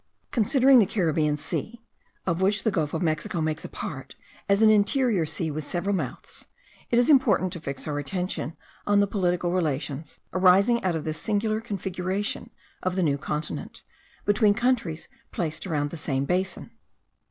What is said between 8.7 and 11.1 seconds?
on the political relations arising out of